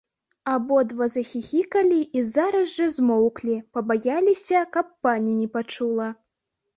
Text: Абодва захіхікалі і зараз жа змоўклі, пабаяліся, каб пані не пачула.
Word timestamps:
Абодва 0.51 1.07
захіхікалі 1.15 1.99
і 2.19 2.23
зараз 2.35 2.71
жа 2.77 2.87
змоўклі, 2.95 3.57
пабаяліся, 3.79 4.63
каб 4.79 4.89
пані 5.05 5.37
не 5.43 5.47
пачула. 5.59 6.09